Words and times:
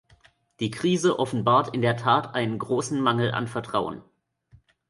Die 0.59 0.71
Krise 0.71 1.19
offenbart 1.19 1.75
in 1.75 1.83
der 1.83 1.95
Tat 1.95 2.33
einen 2.33 2.57
großen 2.57 2.99
Mangel 2.99 3.29
an 3.31 3.47
Vertrauen. 3.47 4.01